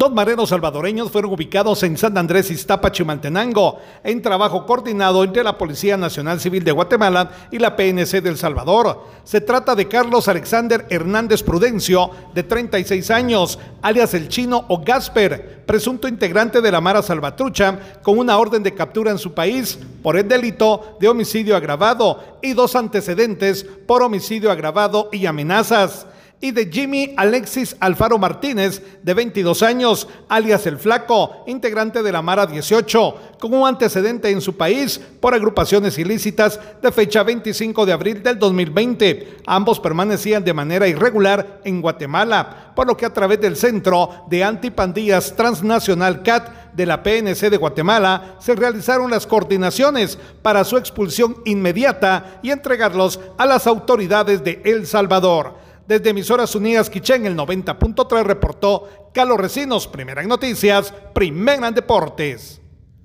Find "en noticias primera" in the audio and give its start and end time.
60.22-61.66